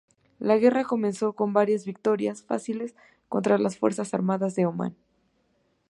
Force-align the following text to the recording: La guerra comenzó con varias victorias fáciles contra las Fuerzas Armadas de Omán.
La 0.39 0.57
guerra 0.57 0.83
comenzó 0.83 1.33
con 1.33 1.53
varias 1.53 1.85
victorias 1.85 2.41
fáciles 2.41 2.95
contra 3.29 3.59
las 3.59 3.77
Fuerzas 3.77 4.15
Armadas 4.15 4.55
de 4.55 4.65
Omán. 4.65 4.95